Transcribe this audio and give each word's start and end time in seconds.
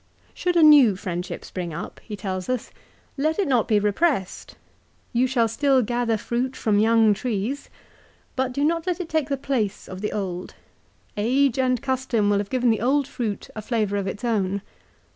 "Should 0.33 0.55
a 0.55 0.63
new 0.63 0.95
friendship 0.95 1.45
spring 1.45 1.75
up," 1.75 1.99
he 2.03 2.15
tells 2.15 2.49
us," 2.49 2.71
let 3.19 3.37
it 3.37 3.47
not 3.47 3.67
be 3.67 3.77
repressed. 3.79 4.55
You 5.13 5.27
shall 5.27 5.47
still 5.47 5.83
gather 5.83 6.17
fruit 6.17 6.55
from 6.55 6.79
young 6.79 7.13
trees. 7.13 7.69
But 8.35 8.51
do 8.51 8.63
not 8.63 8.87
let 8.87 8.99
it 8.99 9.09
take 9.09 9.29
the 9.29 9.37
place 9.37 9.87
of 9.87 10.01
the 10.01 10.11
old. 10.11 10.55
Age 11.17 11.59
and 11.59 11.83
custom 11.83 12.31
will 12.31 12.39
have 12.39 12.49
given 12.49 12.71
the 12.71 12.81
old 12.81 13.07
fruit 13.07 13.51
a 13.55 13.61
flavour 13.61 13.97
of 13.97 14.07
its 14.07 14.23
own. 14.25 14.63